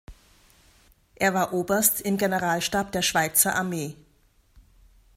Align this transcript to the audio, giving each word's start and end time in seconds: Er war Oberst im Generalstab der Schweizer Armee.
Er 1.13 1.35
war 1.35 1.53
Oberst 1.53 2.01
im 2.01 2.17
Generalstab 2.17 2.91
der 2.91 3.03
Schweizer 3.03 3.53
Armee. 3.53 3.95